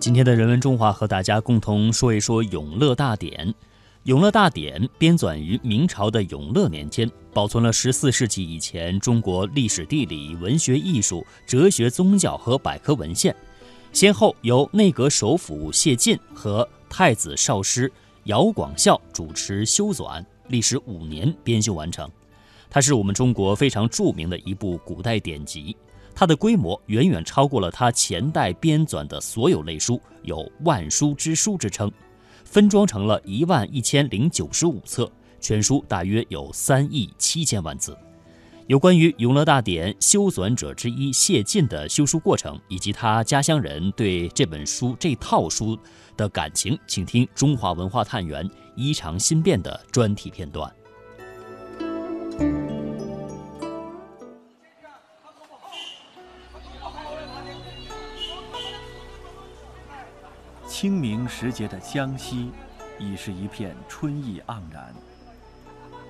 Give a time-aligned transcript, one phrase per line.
[0.00, 3.48] 今天的人文中华和大家共同说一说《永乐大典》。
[4.04, 13.36] 《永乐大典》编纂于明朝的永乐年间，保存了十四世纪以前中国历史、地理、文学、艺术、哲学、宗教和百科文献，
[13.92, 17.92] 先后由内阁首辅谢晋和太子少师
[18.24, 22.10] 姚广孝主持修纂，历时五年编修完成。
[22.70, 25.76] 它是我们中国非常著名的一部古代典籍。
[26.20, 31.90] 它的规模远远超过了它前代编纂的所有类书，有“万书之书”之称，
[32.44, 35.10] 分装成了一万一千零九十五册，
[35.40, 37.96] 全书大约有三亿七千万字。
[38.66, 45.74] 有关于《永乐大典》修纂者之一谢晋的修书过程，以及他家乡人对这本书这套书
[46.18, 48.46] 的感情，请听《中华文化探源》
[48.76, 50.70] 衣长新变的专题片段。
[60.80, 62.50] 清明时节的江西，
[62.98, 64.94] 已是一片春意盎然。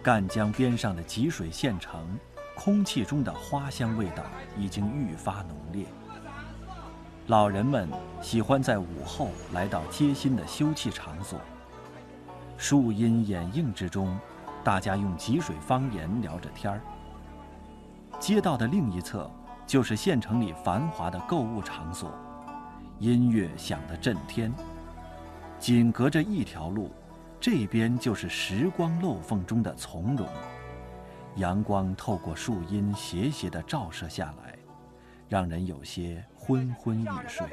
[0.00, 2.16] 赣江边上的吉水县城，
[2.54, 4.22] 空气中的花香味道
[4.56, 5.86] 已经愈发浓烈。
[7.27, 7.88] 老人们
[8.22, 11.40] 喜欢在午后来到街心的休憩场所，
[12.56, 14.16] 树荫掩映之中，
[14.62, 16.80] 大家用吉水方言聊着天儿。
[18.20, 19.28] 街道的另一侧，
[19.66, 22.12] 就是县城里繁华的购物场所。
[23.00, 24.52] 音乐响得震天。
[25.58, 26.92] 仅隔着一条路，
[27.40, 30.28] 这边就是时光漏缝中的从容。
[31.36, 34.54] 阳光透过树荫斜斜地照射下来，
[35.28, 37.46] 让人有些昏昏欲睡。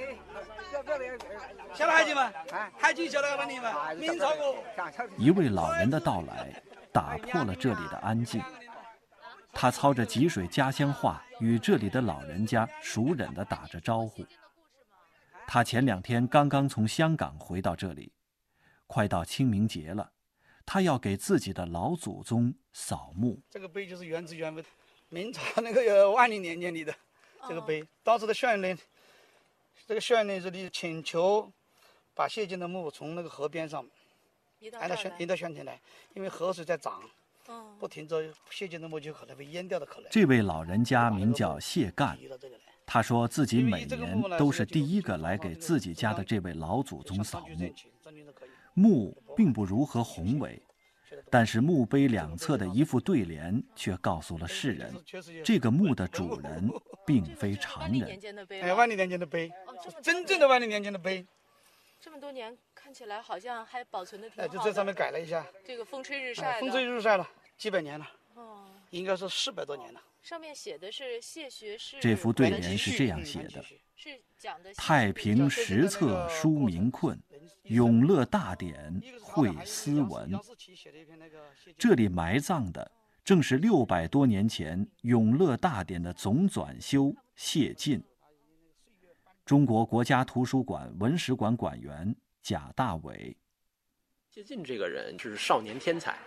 [5.17, 8.41] 一位老人的到来，打破了这里的安静。
[9.53, 14.25] 他操着吉水家乡话，与这里的老人家熟稔地打着招呼。
[15.49, 18.11] 他前两天刚刚从香港回到这里，
[18.85, 20.11] 快到清明节了，
[20.65, 23.41] 他要给自己的老祖宗扫墓。
[23.49, 24.61] 这个碑就是原汁原味，
[25.07, 26.93] 明朝那个万历年间立的
[27.47, 27.81] 这个碑。
[28.03, 28.77] 当时的宣令，
[29.87, 31.49] 这个宣令这里请求
[32.13, 33.87] 把谢晋的墓从那个河边上
[34.59, 35.79] 移到宣移到宣城来，
[36.13, 37.01] 因为河水在涨，
[37.79, 38.21] 不停着
[38.51, 40.09] 谢晋的墓就可能被淹掉的可能。
[40.11, 42.19] 这位老人家名叫谢干。
[42.87, 47.75] 他说自己每年都是第一个来给自己家的这位老祖宗扫墓。
[48.73, 50.61] 墓并不如何宏伟，
[51.29, 54.93] 但是墓碑两侧的一副对联却告诉了世人，
[55.43, 56.71] 这个墓的主人
[57.05, 58.17] 并非常人。
[58.61, 59.51] 哎，万历年间的碑，
[60.01, 61.25] 真正的万历年间的碑。
[61.99, 64.43] 这么多年看起来好像还保存的挺好。
[64.43, 65.45] 哎，就这上面改了一下。
[65.65, 66.59] 这个风吹日晒。
[66.61, 67.27] 风吹日晒了
[67.57, 68.07] 几百年了。
[68.87, 68.89] 哦。
[68.91, 70.01] 应该是四百多年了。
[70.21, 71.97] 上面写的是谢学士。
[72.01, 73.63] 这幅对联是这样写的：
[73.95, 77.17] 是讲的太平十策书名困，
[77.63, 80.31] 永乐大典会斯文。
[81.77, 82.91] 这里埋葬的
[83.23, 88.03] 正是六百多年前永乐大典的总纂修谢晋。
[89.45, 93.37] 中国国家图书馆文史馆馆员贾大伟。
[94.29, 96.17] 谢晋这个人是少年天才。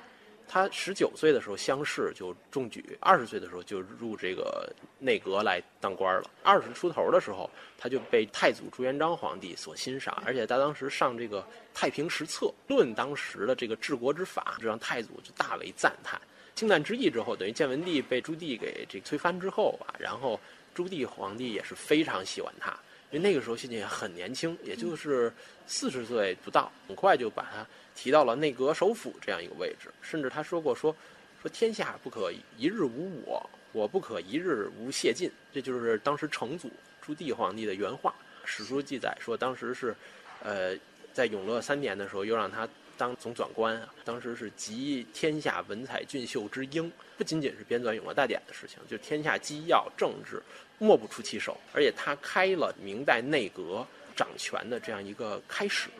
[0.52, 4.68] 他十九岁的时候乡试就中举，二十岁的时候就入这个
[4.98, 6.28] 内阁来当官了。
[6.42, 11.40] 二十出头的时候，他就被太祖朱元璋皇帝所欣赏，而且他当时上这个
[11.72, 16.20] 《太平实策》，论当时的这个治国之法，就让太祖就大为赞叹。
[16.56, 20.40] 靖难之役之后，等于建文帝被朱棣给这推翻之后啊，然后
[20.74, 22.76] 朱棣皇帝也是非常喜欢他。
[23.12, 25.32] 因为那个时候谢晋很年轻，也就是
[25.66, 27.66] 四十岁不到，很快就把他
[28.00, 29.90] 提到了内阁首辅这样一个位置。
[30.00, 30.96] 甚至他说过说，
[31.42, 35.30] 说天下不可一日无我，我不可一日无谢晋。
[35.52, 36.70] 这就是当时成祖
[37.02, 38.14] 朱棣皇帝的原话。
[38.46, 39.94] 史书记载说，当时是，
[40.42, 40.74] 呃，
[41.12, 42.66] 在永乐三年的时候，又让他
[42.96, 43.78] 当总纂官。
[44.02, 50.42] 当时是集天下文采俊秀之英，不仅仅是编纂永乐大典的事情，就天下机要政治。
[50.78, 53.86] 莫不出其手，而且他开了明代内阁
[54.16, 55.90] 掌权的这样一个开始，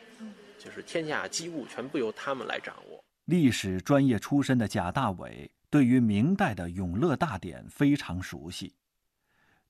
[0.63, 3.03] 就是天下机务全部由他们来掌握。
[3.25, 8.75] 历史专业出身的贾大伟对于明代的永乐大典非常熟悉，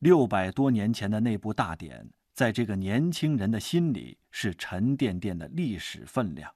[0.01, 6.53] 六百多年前的那部大典，在这个年轻人的心里是沉甸甸的历史分量，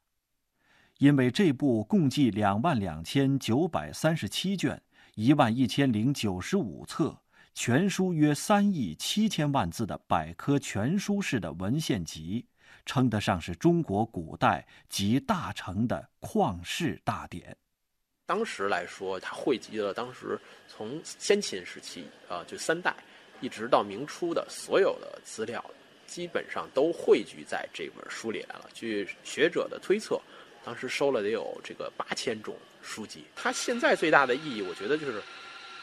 [0.99, 4.83] 因为这部共计两万两千九百三十七卷，
[5.15, 7.21] 一万一千零九十五册。
[7.57, 12.49] 全书约三亿七千万字的百科全书式的文献集，
[12.85, 17.57] 称得上是中国古代集大成的旷世大典。
[18.27, 22.95] 当时来说，它汇集了当时从先秦时期啊，就三代，
[23.41, 25.63] 一直到明初的所有的资料，
[26.07, 28.71] 基本上都汇聚在这本书里来了。
[28.73, 30.19] 据学者的推测，
[30.65, 33.25] 当时收了得有这个八千种书籍。
[33.37, 35.23] 它现在最大的意义，我觉得就是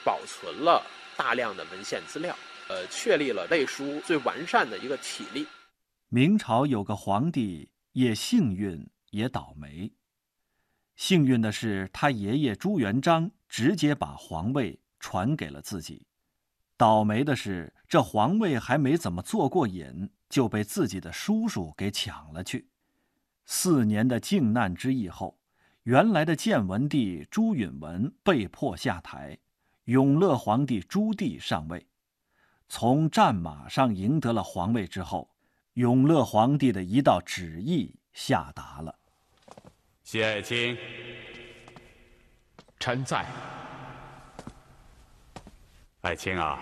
[0.04, 0.84] 保存了
[1.16, 2.36] 大量的文献资料，
[2.70, 5.46] 呃，确立了类书最完善的一个体例。
[6.14, 9.94] 明朝有个皇帝，也幸运也倒霉。
[10.98, 16.06] 幸运的是，他爷爷朱元璋直接把皇位传给了自己；
[16.76, 22.68] 倒霉的是，这皇位还没怎么坐过瘾，就被自己的叔叔给抢了去。
[23.46, 25.40] 四年的靖难之役后，
[25.84, 29.40] 原来的建文帝朱允文被迫下台，
[29.86, 31.88] 永乐皇帝朱棣上位。
[32.68, 35.31] 从战马上赢得了皇位之后，
[35.76, 38.94] 永乐皇帝的一道旨意下达了。
[40.04, 40.78] 谢爱卿，
[42.78, 43.26] 臣在。
[46.02, 46.60] 爱卿啊，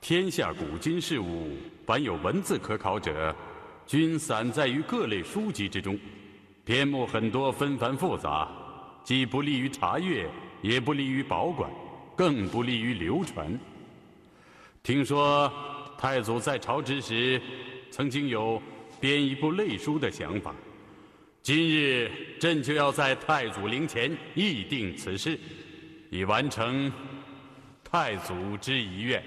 [0.00, 3.34] 天下古今事物，凡有文字可考者，
[3.86, 5.98] 均散在于各类书籍之中，
[6.64, 8.48] 篇目很多，纷繁复杂，
[9.04, 10.26] 既不利于查阅，
[10.62, 11.70] 也不利于保管，
[12.16, 13.46] 更不利于流传。
[14.82, 15.52] 听说
[15.98, 17.42] 太祖在朝之时，
[17.90, 18.60] 曾经有
[19.00, 20.54] 编一部类书的想法。
[21.42, 25.38] 今日朕就要在太祖陵前议定此事，
[26.10, 26.92] 以完成
[27.82, 29.22] 太祖之遗愿。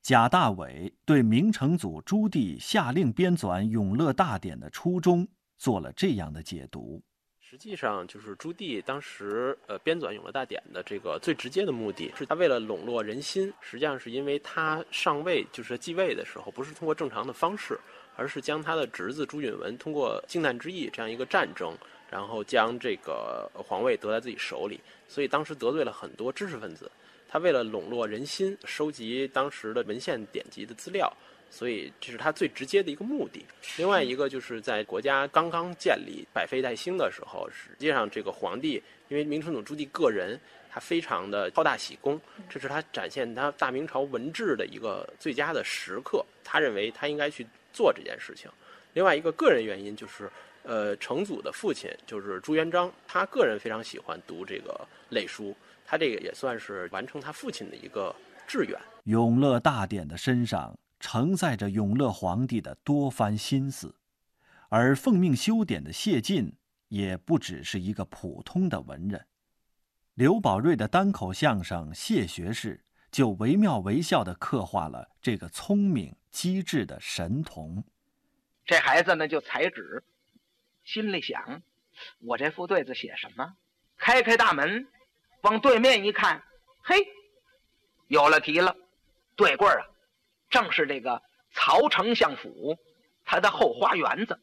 [0.00, 5.26] 贾大伟对明成祖朱棣下令编纂《永乐大典》的初衷
[5.56, 7.02] 做了这样的解读：
[7.50, 17.78] 实际上，就是朱棣当时呃编纂《永乐大典》的这个最直接的目的是他为了笼络人心，实际上是因为他上位就是继位的时候不是通过正常的方式。
[18.16, 21.76] 而是将他的侄子朱允文通过靖难之役这样一个战争，
[22.08, 26.88] 然后将这个皇位得在自己手里，所以当时得罪了很多知识分子。
[27.28, 31.12] 他为了笼络人心，收集当时的文献典籍的资料，
[31.54, 33.46] 所以这是他最直接的一个目的。
[33.78, 46.26] 另外一个就是在国家刚刚建立、百废待兴的时候，实际上这个皇帝因为明成祖朱棣个人他非常的好大喜功，这是他展现他大明朝文治的一个最佳的时刻。
[46.42, 47.46] 他认为他应该去。
[47.76, 48.48] 做这件事情，
[48.92, 50.30] 另外一个个人原因就是，
[50.62, 55.52] 呃，成祖的父亲就是朱元璋，他个人非常喜欢读这个类书，
[55.84, 58.14] 他这个也算是完成他父亲的一个
[58.46, 58.78] 志愿。
[59.06, 60.72] 永乐大典的身上
[61.04, 63.94] 承载着永乐皇帝的多番心思，
[64.70, 66.56] 而奉命修典的谢晋
[66.88, 69.26] 也不只是一个普通的文人。
[70.14, 72.78] 刘宝瑞的单口相声《谢学士》
[73.10, 76.16] 就惟妙惟肖地刻画了这个聪明。
[76.30, 77.84] 机智的神童，
[78.64, 80.02] 这孩子呢就裁纸，
[80.82, 81.62] 心里想：
[82.18, 83.54] 我这副对子写什么？
[83.96, 84.84] 开开大门，
[85.42, 86.42] 往对面一看，
[86.82, 86.96] 嘿，
[88.08, 88.74] 有了题了。
[89.36, 89.86] 对棍儿啊，
[90.54, 91.20] 正是这个
[91.52, 92.78] 曹丞相府，
[93.24, 94.38] 他的后花园子。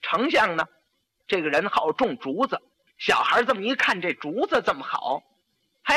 [0.00, 0.64] 丞相呢，
[1.26, 2.56] 这个人好种竹子。
[2.98, 5.20] 小孩这么一看，这竹子这么好，
[5.82, 5.96] 嘿，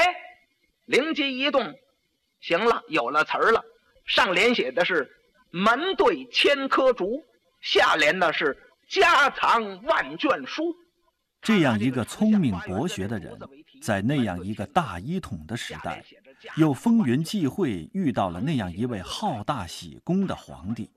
[0.86, 1.76] 灵机一动，
[2.42, 3.64] 行了，有了词儿了。
[4.06, 5.16] 上联写的是。
[5.52, 7.26] 门对千棵竹，
[7.60, 8.56] 下联呢是
[8.88, 10.76] 家藏万卷书。
[11.42, 13.36] 这样一个聪明博学的人，
[13.82, 16.04] 在那样一个大一统的时代，
[16.56, 20.90] 又风云际会遇到了那样一位好大喜功的皇帝，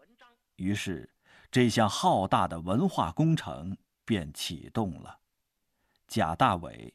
[0.57, 1.09] 于是
[1.51, 5.19] 这项浩大的文化工程便启动了。
[6.07, 6.93] 贾大伟。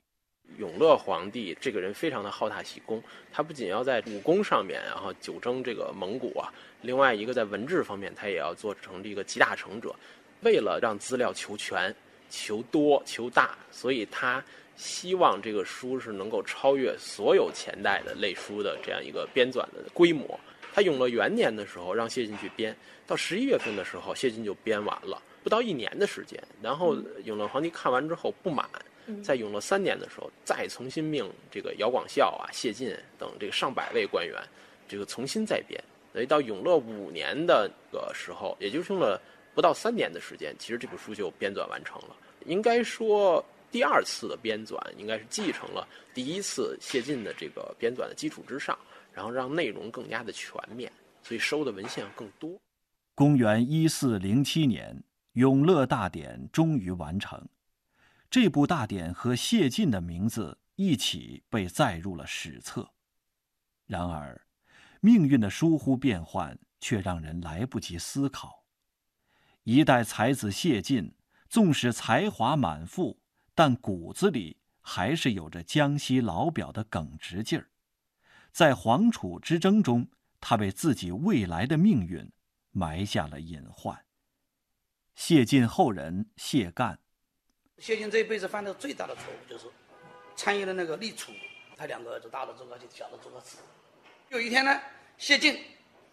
[0.58, 6.52] 永乐皇帝这个人非常的好大喜功，他不仅要在武功上面，然后久征这个蒙古啊，
[6.82, 9.94] 另外一个在文治方面，他也要做成这个集大成者。
[10.42, 11.94] 为了让资料求全、
[12.30, 14.44] 求多、求大，所以他
[14.78, 20.40] 希望这个书是能够超越所有前代的类书的这样一个编纂的规模。
[20.74, 22.74] 他永乐元年的时候让谢晋去编，
[23.06, 26.42] 到十一月份的时候，谢晋就编完了，不到一年的时间。
[26.62, 28.66] 然后永乐皇帝看完之后不满。
[29.24, 34.36] 在永乐三年的时候，再重新命这个姚广孝啊、谢晋等这个上百位官员，
[34.88, 35.82] 这个重新再编。
[36.12, 39.20] 所以到永乐五年的个时候，也就是用了
[39.56, 42.16] 不到三年的时间，其实这部书就编纂完成了。
[42.46, 48.78] 应该说，第二次的编纂应该是继承了第一次谢晋的这个编纂的基础之上，
[49.14, 52.60] 然后让内容更加的全面，所以收的文献更多。
[53.14, 54.96] 公元一四零七年，
[55.34, 57.48] 《永乐大典》终于完成。
[58.30, 62.92] 这部大典和谢晋的名字一起被载入了史册。
[63.86, 64.46] 然而，
[65.02, 68.66] 命运的疏忽变幻却让人来不及思考。
[69.64, 71.14] 一代才子谢晋，
[71.50, 73.20] 纵使才华满腹，
[73.58, 77.68] 但骨子里还是有着江西老表的耿直劲儿。
[78.52, 80.08] 在黄楚之争中，
[80.40, 82.32] 他为自己未来的命运
[82.70, 84.06] 埋下了隐患。
[85.16, 87.00] 谢晋后人谢干，
[87.80, 89.66] 谢晋这一辈子犯的最大的错误就是
[90.36, 91.32] 参与了那个立储，
[91.76, 93.56] 他两个儿子，大的诸葛瑾，小的诸葛炽。
[94.30, 94.80] 有一天呢，
[95.18, 95.60] 谢晋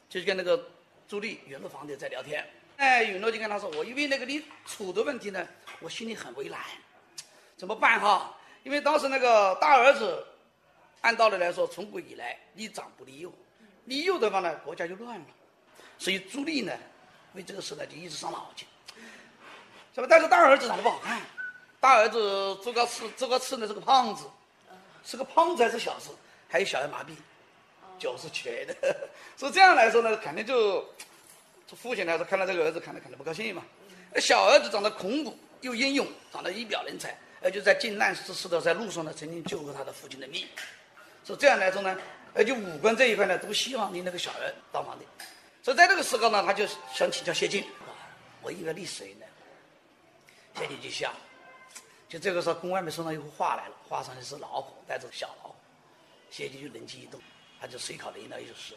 [0.09, 0.67] 就跟那个
[1.07, 2.43] 朱棣允乐皇帝在聊天，
[2.79, 5.47] 哎，允乐就跟他说：“我因为那个立储的问题呢，
[5.81, 6.59] 我心里很为难，
[7.57, 8.35] 怎么办哈？
[8.63, 10.25] 因为当时那个大儿子，
[11.03, 13.33] 按道理来说，从古以来立长不立幼，
[13.85, 15.27] 立幼的话呢，国家就乱了，
[15.99, 16.73] 所以朱棣呢，
[17.35, 18.67] 为这个事呢就一直伤脑筋。”
[19.95, 20.07] 是吧？
[20.11, 21.21] 但是大儿子长得不好看，
[21.79, 22.19] 大儿子
[22.65, 24.25] 诸葛炽，诸葛炽呢是个胖子，
[25.05, 26.11] 是个胖子还是小子，
[26.49, 27.15] 还有小儿麻痹，
[27.97, 28.75] 脚是瘸的，
[29.37, 30.85] 所以这样来说呢，肯定就，
[31.69, 33.63] 这父亲来说看到这个儿子，看了肯定不高兴嘛。
[34.17, 40.49] 小儿子长得孔武又英勇，长得一表人才，而且在靖难之时的在路上呢，曾经救过他的父亲的命，
[41.23, 41.95] 所以这样来说呢，
[42.33, 45.05] 而且武官这一块呢，都希望你那个小儿当皇帝，
[45.63, 47.63] 所以在这个时候呢，他就想请教谢晋，
[48.41, 49.27] 我应该立谁呢？
[50.57, 51.13] 谢晋就笑，
[52.09, 55.55] 就这个时候，宫外面送上一幅画来了，画上的是老虎，带着小老虎。
[56.31, 57.21] 谢晋就灵机一动，
[57.61, 58.75] 他就随口吟了一首诗：“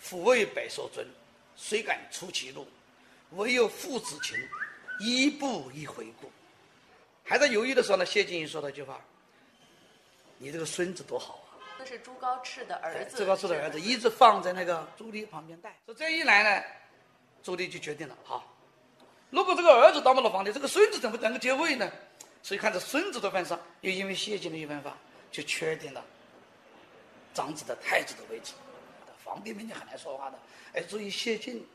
[0.00, 1.06] 夫为百兽尊，
[1.56, 2.66] 谁敢出其路？
[3.30, 4.36] 唯有父子情，
[4.98, 6.28] 一步一回顾。”
[7.24, 9.00] 还在犹豫的时候呢，谢晋说了一句话
[10.38, 13.16] ：“你这个孙子多好啊！”这是朱高炽的儿子。
[13.16, 15.74] 朱高炽的儿子一直放在那个朱棣旁边带。
[15.86, 16.64] 说这一来呢，
[17.42, 18.48] 朱棣就决定了，好。
[19.30, 21.90] 如果这个儿子当不了皇帝，这个孙子怎么能够接位呢？
[22.42, 24.96] 所以看在孙子的份上，又因为谢晋的一番话，
[25.30, 26.04] 就确定了
[27.32, 28.52] 长子的太子的位置。
[29.24, 30.38] 皇帝面前很难说话的，
[30.74, 31.66] 哎，注意谢晋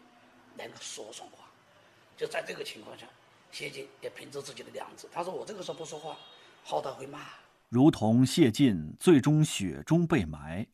[0.56, 1.46] 能够说上话。
[2.18, 3.06] 就在这个情况下，
[3.52, 6.16] 谢晋也凭着自己的良知，他说：“我这个时候不说话，
[6.64, 7.20] 后头会骂。”
[7.70, 10.66] 如同谢晋最终雪中被埋，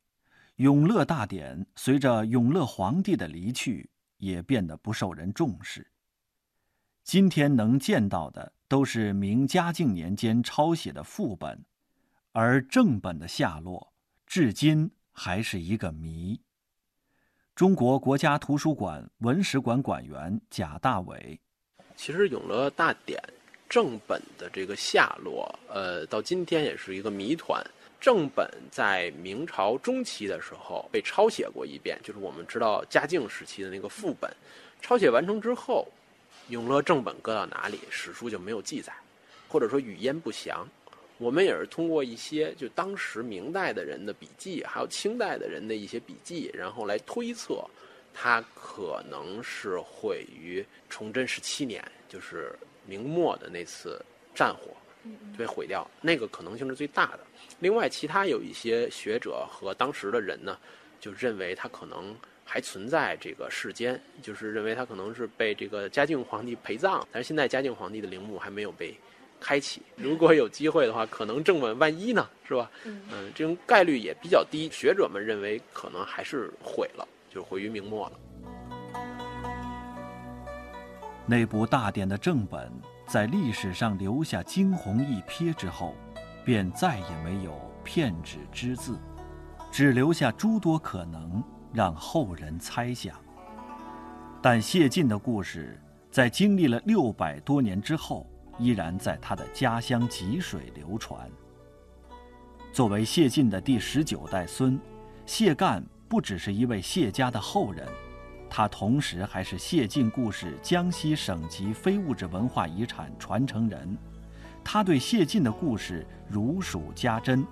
[0.57, 5.91] 永乐大典随着永乐皇帝的离去，也变得不受人重视。
[7.03, 11.65] 今天能见到的都是明嘉靖年间抄写的副本，
[12.31, 13.93] 而正本的下落
[14.27, 16.39] 至今还是一个谜。
[17.55, 21.39] 中国国家图书馆文史馆馆员贾大伟，
[22.05, 23.17] 其实《永乐大典》
[23.69, 27.65] 正本的这个下落，呃，到今天也是一个谜团。
[27.97, 34.29] 正本在明朝中期的时候被抄写过一遍，就是我们知道嘉靖时期的那个副本，
[34.81, 35.87] 抄写完成之后。
[36.49, 38.91] 永乐正本搁到哪里，史书就没有记载，
[39.47, 40.67] 或者说语焉不详。
[41.19, 47.63] 我们也是通过一些就当时明代的人的笔记，还有清代的人的一些笔记，然后来推测，
[48.13, 52.53] 它可能是毁于崇祯十七年，就是
[52.85, 53.99] 明末的那次
[54.35, 54.75] 战火，
[55.37, 57.19] 被毁掉，那个可能性是最大的。
[57.59, 60.57] 另外，其他有一些学者和当时的人呢，
[60.99, 62.15] 就认为他可能。
[62.45, 68.93] 还存在这个世间，就是认为他可能是被这个嘉靖皇帝陪葬，但是现在嘉靖皇帝的陵墓还没有被
[69.39, 69.81] 开启。
[69.95, 72.69] 如果有机会的话，可能正本万一呢，是吧？
[72.83, 74.69] 嗯，这种概率也比较低。
[74.71, 78.19] 学者们认为可能还是毁了，就毁于明末了。
[81.25, 82.71] 那部大典的正本
[83.07, 85.95] 在历史上留下惊鸿一瞥之后，
[86.43, 88.99] 便再也没有片纸之字，
[89.71, 91.43] 只留下诸多可能。
[91.75, 93.17] 让后人猜想。
[94.43, 101.27] 但谢晋的故事在经历了六百多年之后，依然在他的家乡吉水流传。
[102.71, 104.79] 作为谢晋的第十九代孙，
[105.25, 105.83] 谢干
[106.13, 107.87] 不只是一位谢家的后人，
[108.47, 113.97] 他同时还是谢晋故事江西省级非物质文化遗产传承人。
[114.63, 117.43] 他对谢晋的故事如数家珍。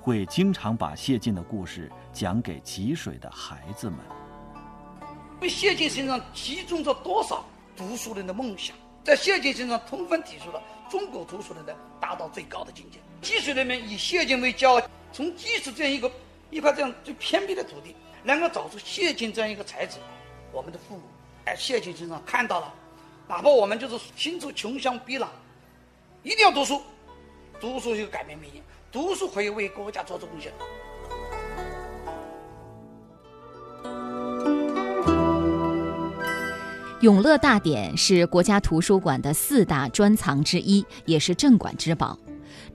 [0.00, 5.48] 会经常把谢晋的故事讲给吉水的孩子们。
[5.48, 7.44] 谢晋身上集中着多少
[7.76, 10.60] 读书人的梦想，在谢晋身上充分体现了
[10.90, 12.98] 中国读书人的达到最高的境界。
[13.22, 16.10] 吉水人民以谢晋为骄傲，从吉水这样一个
[16.50, 19.98] 一块这样最偏僻的土地，能够找出谢晋这样一个才子，
[20.52, 21.02] 我们的父母
[21.44, 22.74] 在谢晋身上看到了，
[23.28, 25.26] 哪怕我们就是心处穷乡僻壤，
[26.22, 26.80] 一定要读书，
[27.60, 28.62] 读书就改变命运。
[28.90, 30.50] 读书可以为国家做出贡献。
[37.02, 42.18] 《永乐大典》是国家图书馆的四大专藏之一，也是镇馆之宝。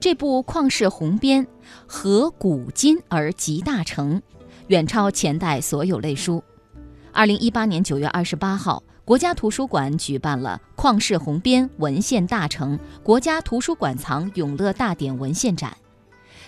[0.00, 1.46] 这部旷世鸿编，
[1.86, 4.20] 合古今而集大成，
[4.68, 6.42] 远超前代所有类书。
[7.12, 15.76] 二零一八年九月二十八号，国家图书馆举办了“旷世鸿编，文献大成”国家图书馆藏《永乐大典》文献展。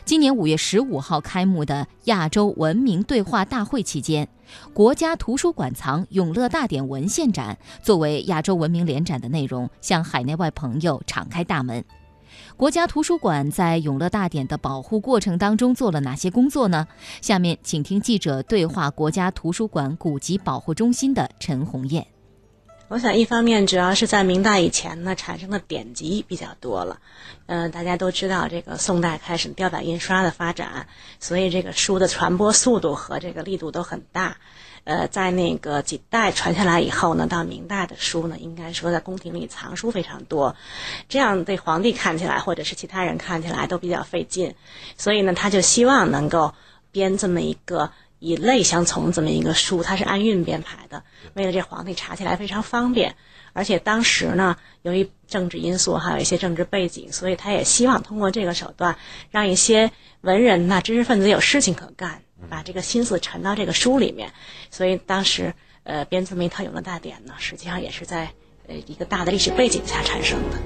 [0.04, 4.28] 今年五月十五号开幕的亚洲文明对话大会期间，
[4.72, 11.84] 国家图书馆藏《永乐大典》文献展作为亚洲文明联展的内容，向海内外朋友敞开大门。
[12.56, 16.86] 国家图书馆在《永乐大典》的保护过程当中做了哪些工作呢？
[17.20, 22.06] 下面请听记者对话国家图书馆古籍保护中心的陈红艳。
[22.88, 27.00] 我想，一方面主要是在明代以前呢，产生的典籍比较多了。
[27.46, 30.86] 嗯，大家都知道，这个宋代开始雕版印刷的发展，
[31.18, 34.36] 所以这个书的传播速度和这个力度都很大。
[34.86, 40.56] 呃，在那个几代传下来以后呢，到明代的书呢，应该说在宫廷里藏书非常多，
[41.08, 44.54] 这样对皇帝看起来或者是其他人看起来都比较费劲，
[44.96, 46.54] 所以呢，他就希望能够
[46.90, 47.92] 编这么一个。
[48.18, 53.14] 以类相从这么一个书，它是按韵编排的，为了这皇帝查起来非常方便。
[53.52, 58.96] 而且当时呢，由于政治因素，还有一些政治背景，所以他也希望通过这个手段，
[59.30, 64.32] 让一些文人呐、知识分子有事情可干，把这个心思沉到这个书里面。
[64.70, 68.30] 所以当时，呃，编这么一套《永乐大典》呢，实际上也是在
[68.66, 70.58] 呃一个大的历史背景下产生的。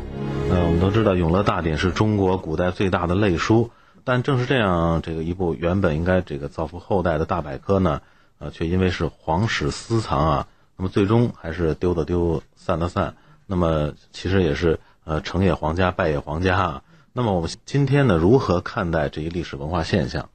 [0.51, 3.71] 呃，我们都知道，《永乐大典》是中国古代最大的类书。
[4.03, 8.01] 但正是这样，这个一部原本应该这个造福后代的大百科呢，
[8.39, 13.15] 呃，却因为是皇室私藏啊，那么最终还是丢的丢，散的散。
[13.47, 16.83] 那么其实也是呃成也皇家，败也皇家啊。
[17.13, 20.31] 那么我们今天呢，如何看待这一历史文化现象？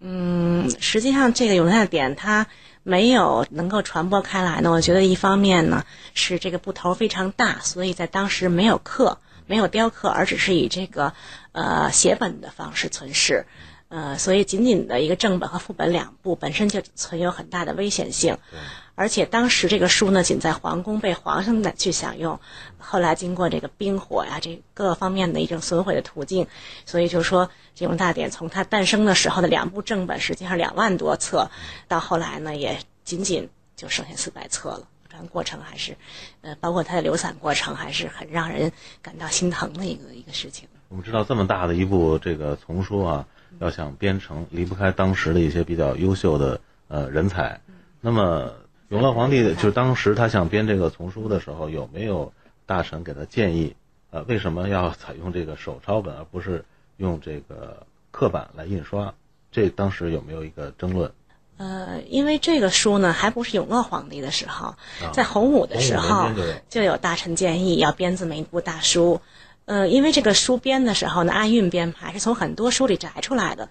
[0.00, 2.46] 嗯，实际上这个永乐典它
[2.82, 4.70] 没有能够传播开来呢。
[4.70, 9.18] 我觉得一方面呢是这个布头非常大，所以在当时没有刻。
[9.50, 11.14] 没有雕刻，而只是以这个
[11.52, 13.46] 呃写本的方式存世，
[13.88, 18.36] 呃，所以仅仅的一个正本和副本两部本身就存有很大的危险性。
[18.94, 22.40] 而且当时这个书呢，仅在皇宫被皇上的去享用，
[22.78, 26.46] 后来经过这个冰火呀，这各方面的一种损毁的途径，
[26.84, 31.48] 所以就说《金庸大典》从它诞生的时候的两部正本，实际上两万多册，
[31.86, 34.88] 到后来呢，也仅仅就剩下四百册了。
[35.32, 35.96] 过程还是，
[36.42, 38.70] 呃，包括它的流散过程，还是很让人
[39.02, 40.68] 感到心疼的一个一个事情。
[40.90, 43.26] 我们知道这么大的一部这个丛书啊，
[43.58, 47.60] 要想编成，离不开当时的一些比较优秀的呃人才。
[48.00, 48.52] 那么
[48.88, 52.32] 永乐皇帝就当时他想编这个丛书的时候，有没有
[52.66, 53.74] 大臣给他建议？
[54.10, 56.64] 呃，为什么要采用这个手抄本，而不是
[56.96, 59.12] 用这个刻板来印刷？
[59.52, 61.12] 这当时有没有一个争论？
[61.58, 64.76] 呃，因为这个书呢，还不是永乐皇帝的时候，
[65.12, 66.30] 在洪武的时候
[66.68, 69.20] 就有大臣建议要编这么一部大书。
[69.68, 73.68] 呃，因为这个书编的时候呢，按韵编排是从很多书里摘出来的，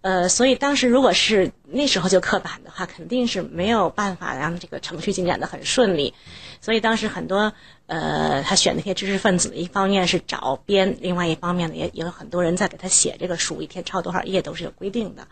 [0.00, 6.14] 呃，所以当时如果是那时候就刻板的话，肯定是没有办法让这个程序进展的很顺利。
[6.62, 7.52] 所以当时很多
[7.86, 15.28] 呃，他选那些知识分子，一方面是找编，另外一方面呢，也也有很多人在给他写这个书，一天抄多少页都是有规定的。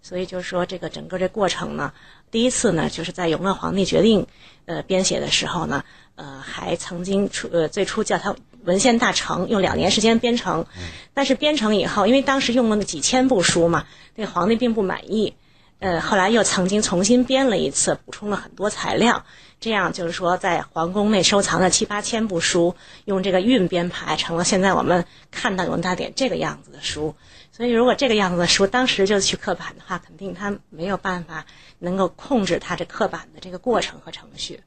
[0.00, 1.92] 所以就是说，这个整个这过程呢，
[2.30, 4.26] 第一次呢，就是在永乐皇帝决定，
[4.64, 10.66] 呃，编写的时候呢，呃，还曾经出呃最初叫他文献大成，用两年时间编成，
[11.12, 15.34] 但是编成以后，因为当时用了那几千部书嘛，那皇帝并不满意，
[15.78, 19.24] 呃，后来又曾经重新编了一次，补充了很多材料，
[19.60, 22.74] 这样就是说，在皇宫内收藏的七八千部书，
[23.04, 27.14] 用这个韵编排成了现在我们看到《永乐大典》这个样子的书。
[27.52, 31.46] 所以，如果这个样子的书当时就去刻版的话，肯定他没有办法
[31.78, 34.60] 能够控制他这刻版的这个过程和程序。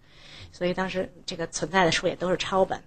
[0.53, 2.81] 所以当时这个存在的书也都是抄本，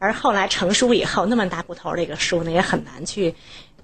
[0.00, 3.34] 而后来成书以后，那么大部头这个书呢，也很难去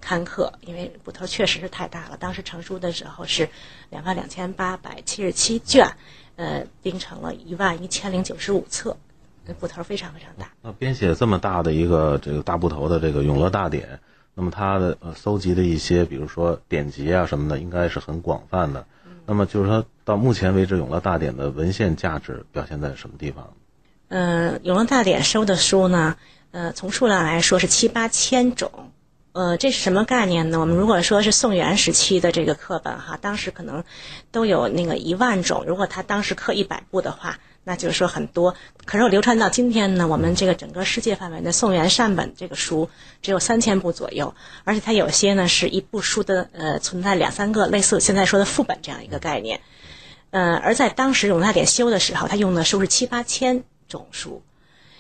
[0.01, 2.17] 刊刻，因为部头确实是太大了。
[2.17, 3.49] 当时成书的时候是
[3.91, 5.87] 两万两千八百七十七卷，
[6.37, 8.97] 呃，钉成了一万一千零九十五册，
[9.45, 10.51] 那部头非常非常大。
[10.63, 13.87] 那编写这么大的一个这个大部头的这个《永乐大典》。
[14.39, 18.87] 那么它的呃搜集的一些，比如说典籍啊什么的，应该是很广泛的。
[19.27, 23.55] 那么就是说到目前为止，《永乐大典》的文献价值表现在什么地方？
[24.09, 26.17] 嗯，《永乐大典》收的书呢，
[26.51, 28.93] 呃，从数量来说是七八千种。
[29.33, 30.61] 呃，这是什么概念呢？
[30.61, 33.85] 我们如果说是宋元时期的这个课本哈，当时可能
[34.31, 35.65] 都有那个一万种。
[35.67, 37.39] 如果他当时刻一百部的话。
[37.69, 42.89] 那就是说很多，可是我流传到今天呢，我们这个整个世界范围的宋元善本这个书
[43.23, 49.63] 只有三千部左右，而且它有些呢是一部书的呃存在两三个类似现在说的副本这样一个概念，
[50.31, 54.43] 呃，而在当时永大典修的时候，他用的书是七八千种书，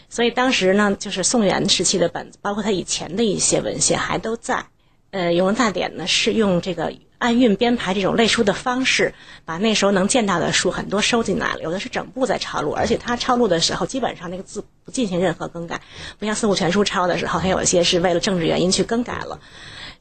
[0.09, 4.67] 所以当时呢就是宋元时期的本子，包括他以前的一些文献还都在，
[5.11, 6.93] 呃，永大典呢是用这个。
[7.19, 9.15] 按韵编排这种类书的方式，
[9.47, 11.63] 把那时候能见到的书很多收进来了。
[11.63, 15.81] 有的是整部在抄录，而且他抄录的时候，基本上那个字不进行任何更改，
[16.19, 19.41] 不像四库全书抄的时候，他有一些是为了政治原因去更改了。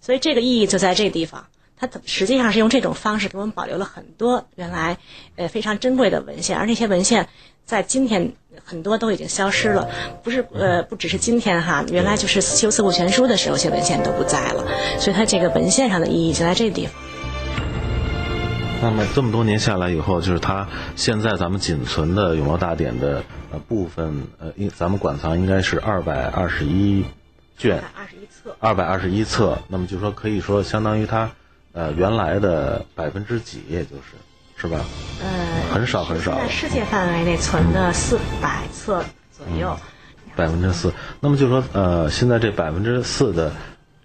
[0.01, 1.47] 所以这个意义就在这地方。
[1.77, 4.97] 它实际上是用这种方式给我们保留了很多原来
[5.35, 7.27] 呃非常珍贵的文献，而那些文献
[7.65, 8.31] 在今天
[8.63, 9.89] 很多都已经消失了。
[10.23, 14.65] 不是呃不只是今天哈，原来就是修《四库全书》的时候，这些文献都不在了。
[14.99, 16.93] 所以它这个文献上的意义就在这地方。
[18.81, 27.03] 那么这么多年下来以后，就是它现在咱们仅存的《永乐大典》的呃部分呃，应咱们馆藏应该是二百二十一
[27.57, 29.57] 卷，二十一册，二百二十一册。
[29.67, 31.31] 那么就说可以说相当于它。
[31.75, 34.15] 呃，原来的百分之几，也就是，
[34.55, 34.79] 是吧？
[35.21, 36.33] 呃，很少很少。
[36.33, 39.75] 在世界范围内存的四百册左右。
[40.37, 43.51] 百分之四，那么就说，呃，现在这百分之四的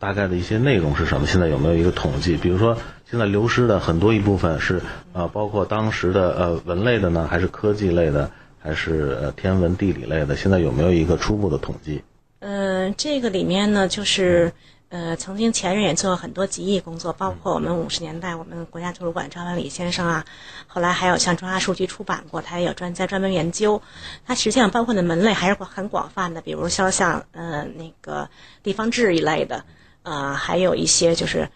[0.01, 1.29] 大概的一些内容是什么？
[1.29, 2.37] 现在有没有一个统计？
[2.37, 2.77] 比如说，
[3.09, 8.29] 现在流失的很多一部分是呃，包括当时的呃文类的呢，还是科技类的，
[8.61, 10.35] 还是呃天文地理类的？
[10.35, 12.03] 现在有没有一个初步的统计？
[12.41, 14.53] 呃，这个里面呢，就是。
[14.91, 20.25] 呃，曾经前人也做了很多集艺工作，包括我们五十年代我们国家图书馆张文礼先生啊，
[20.67, 23.81] 后来还有像中华书局出版过，他也有专家专门研究。
[24.27, 28.31] 它实际上包括的门类还是很广泛的，比如说像呃那个
[28.65, 29.65] 地方志一类的，
[30.03, 31.49] 呃，还有一些就是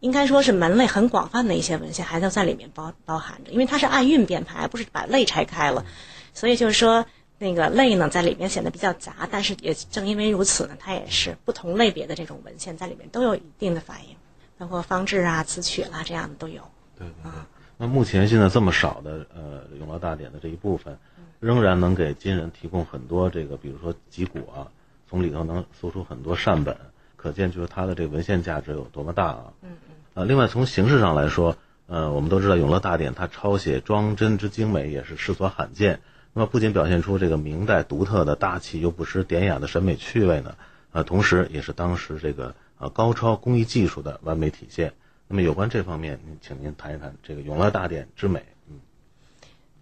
[0.00, 5.86] 应该说是门类很广泛的一些文献，还都在里面包包含着，因为它是按韵编排，不是把类拆开了，
[6.34, 7.06] 所以就是说。
[7.38, 14.16] 那个类呢，在里面显得比较杂，但是也正因为如此呢，它也是不同类别的这种文献在里面都有一定的反应，
[14.56, 16.62] 包括方志啊、词曲啦这样的都有。
[16.98, 17.30] 对对。
[17.76, 20.96] 那目前现在这么少的呃《永乐大典》的这一部分，
[21.40, 24.68] 仍然能给今人提供很多这个，比如说集古啊，
[25.10, 26.76] 从里头能搜出很多善本，
[27.16, 29.52] 可见就是它的这个文献价值有多么大啊。
[29.62, 29.94] 嗯嗯。
[30.14, 31.56] 呃，另外从形式上来说，
[31.88, 36.00] 呃，我们都知道《永乐大典》它抄写装帧之精美，也是世所罕见。
[36.36, 40.56] 那么不仅表现出这个明代独特的大气又不失典雅的审美趣味呢，
[40.90, 44.92] 呃，同时也是当时这个呃高超工艺技术的完美体现。
[45.28, 48.44] 那么有关这方面，请您谈一谈这个《永乐大典》之美。
[48.68, 48.80] 嗯，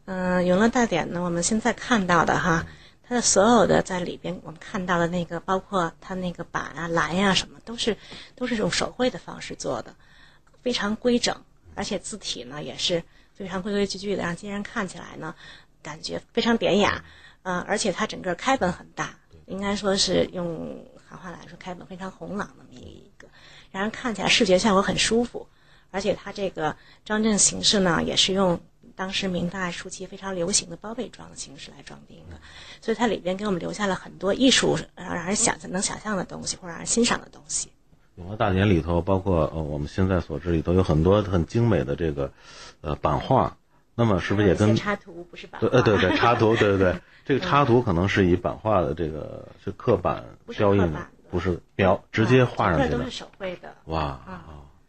[0.05, 2.67] 嗯，《永乐大典》呢，我们现在看到的哈，
[3.03, 7.97] 它的所有的在里边我们看到的那个，包括它那个板啊、栏呀什么，都是
[8.37, 9.97] 都是用手绘的方式做的，
[10.61, 11.35] 非常规整，
[11.75, 15.35] 而且字体呢也是非常规规矩矩的，让今人看起来呢。
[15.83, 17.05] 感觉非常典雅，
[17.43, 19.17] 嗯，而且它整个开本很大，
[19.47, 23.29] 应该说是用行话来说，开本非常宏朗那么一个，
[23.71, 25.47] 让人看起来视觉效果很舒服。
[25.91, 28.59] 而且它这个装帧形式呢，也是用
[28.97, 32.39] 当时明代初期非常流行的包被装的形式来装订的，
[32.81, 37.71] 所以它里边给我们留下了很多艺术让让人想象能想象的东西，或让人欣赏的东西。
[38.17, 42.33] 永乐大典里头，包括呃我们现在所知里头有很多很精美的这个
[42.81, 43.57] 呃版画。
[44.03, 45.61] 那么是不是也跟插图不是版？
[45.61, 50.25] 对，呃，对对，插图，对对对， 这个插图可能是以版画的这个是刻板
[50.57, 53.73] 雕印的，不是描直接画上去的，都是手绘的。
[53.85, 54.21] 哇，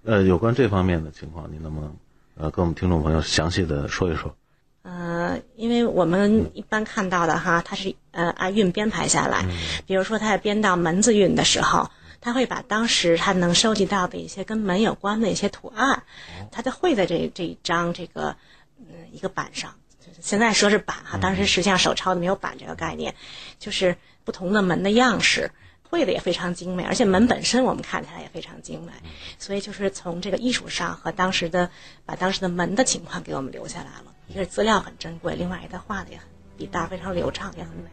[0.04, 1.96] 呃，有关这方面的情况，您能不能
[2.36, 4.36] 呃跟我们听众朋友详细的说一说？
[4.82, 9.46] 呃，因为我们一般看到的哈，它是呃按韵编排下来，
[9.86, 16.02] 比如说他在编到门字韵的时候，他会把当时他能收集到的一些跟门有关的一些图案，
[16.52, 18.36] 他就会在这这一张这个。
[19.14, 19.76] 嗯，一个板上，
[20.20, 23.16] 现在说是板哈，当时实际上手抄的没有板这个概念，
[23.60, 25.52] 就是不同的门的样式，
[25.90, 28.92] 绘的也非常精美，而且门本身我们看起来也非常精美，
[29.38, 31.70] 所以就是从这个艺术上和当时的
[32.06, 36.26] 把当时的门的情况给我们留下来了，一个是资料很珍贵，另外一个画的也很
[36.58, 37.90] 笔大非常流畅，也很美。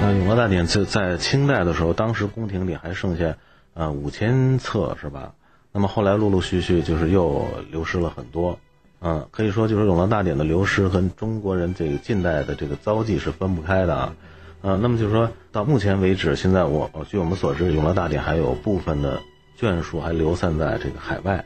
[0.00, 3.36] 那永乐大典在在清代的时候，当时宫廷里还剩下
[3.74, 5.34] 呃五千册是吧？
[5.72, 8.58] 那么后来陆陆续续就是又流失了很多，
[9.00, 14.16] 嗯，可以说就是《永乐大典》的流失和中国人这个近代的这个遭际是分不开的啊，
[14.60, 19.22] 嗯，那么就是说到目前为止，现在我据我们所知，《永乐大典》还有部分的
[19.56, 21.44] 卷数还流散在这个海外，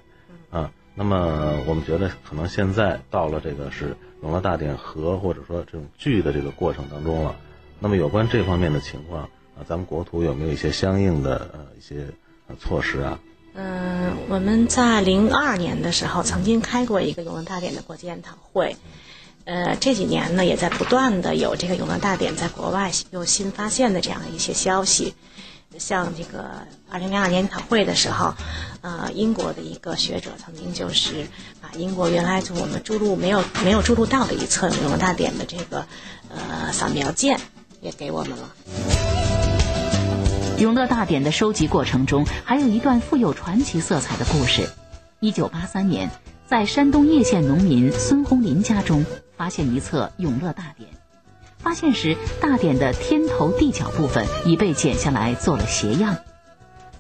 [0.51, 3.91] 啊，那么我们觉得可能现在到了这个是
[4.23, 7.37] 《永乐大典》和或者说这种剧的这个过程当中了，
[7.79, 12.07] 那么有关这方面的情况啊，咱们国土有没有一些相应的呃一些
[12.59, 13.21] 措施啊？
[13.59, 18.77] 嗯，我们在零二年的时候曾经开过一个永乐大典的国际研讨会，
[19.47, 25.15] 呃，这几年呢也在不断的有这个永乐大典在国外有新发现的这样一些消息，
[25.79, 26.51] 像这个
[26.91, 28.35] 二零零二年研讨会的时候，
[28.83, 31.27] 呃，英国的一个学者曾经就是
[31.63, 35.87] 把英国原来就我们注入没有没有注入到的一册永乐大典的这个
[36.29, 37.41] 呃扫描件
[37.81, 38.96] 也给我们了。
[40.59, 44.67] 永乐大典的收集过程中，还有一段富有传奇色彩的故事。
[45.21, 46.11] 一九八三年，
[46.47, 49.05] 在山东叶县农民孙洪林家中
[49.37, 50.89] 发现一册《永乐大典》，
[51.59, 56.17] 发现时大典的天头地角部分已被剪下来做了鞋样。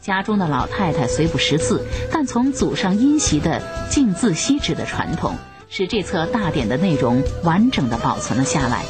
[0.02, 5.34] 家中的老太太虽不识字，但从祖上因袭的敬字惜纸的传统，
[5.70, 8.84] 使这册大典的内容完整的保存了下来。